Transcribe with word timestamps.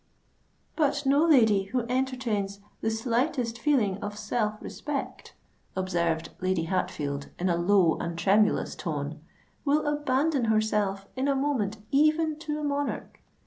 "But 0.75 1.05
no 1.05 1.23
lady 1.27 1.65
who 1.65 1.81
entertains 1.81 2.59
the 2.81 2.89
slightest 2.89 3.59
feeling 3.59 3.97
of 3.99 4.17
self 4.17 4.59
respect," 4.59 5.35
observed 5.75 6.29
Lady 6.39 6.63
Hatfield, 6.63 7.29
in 7.37 7.49
a 7.49 7.55
low 7.55 7.99
and 7.99 8.17
tremulous 8.17 8.73
tone, 8.75 9.21
"will 9.63 9.85
abandon 9.85 10.45
herself 10.45 11.05
in 11.15 11.27
a 11.27 11.35
moment 11.35 11.77
even 11.91 12.39
to 12.39 12.57
a 12.59 12.63
monarch. 12.63 13.21